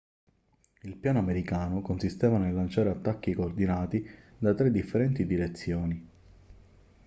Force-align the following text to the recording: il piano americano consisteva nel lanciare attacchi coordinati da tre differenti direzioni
il 0.81 0.95
piano 0.95 1.19
americano 1.19 1.81
consisteva 1.83 2.39
nel 2.39 2.55
lanciare 2.55 2.89
attacchi 2.89 3.35
coordinati 3.35 4.03
da 4.39 4.55
tre 4.55 4.71
differenti 4.71 5.27
direzioni 5.27 6.09